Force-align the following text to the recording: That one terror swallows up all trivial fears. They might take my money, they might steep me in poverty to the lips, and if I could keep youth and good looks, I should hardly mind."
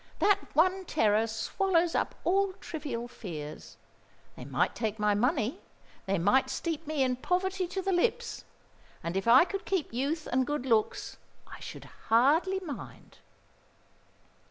That 0.17 0.39
one 0.55 0.85
terror 0.85 1.27
swallows 1.27 1.93
up 1.93 2.15
all 2.23 2.53
trivial 2.53 3.07
fears. 3.07 3.77
They 4.35 4.45
might 4.45 4.73
take 4.73 4.97
my 4.97 5.13
money, 5.13 5.59
they 6.07 6.17
might 6.17 6.49
steep 6.49 6.87
me 6.87 7.03
in 7.03 7.17
poverty 7.17 7.67
to 7.67 7.83
the 7.83 7.91
lips, 7.91 8.43
and 9.03 9.15
if 9.15 9.27
I 9.27 9.45
could 9.45 9.63
keep 9.63 9.93
youth 9.93 10.25
and 10.31 10.47
good 10.47 10.65
looks, 10.65 11.17
I 11.45 11.59
should 11.59 11.85
hardly 11.85 12.59
mind." 12.61 13.19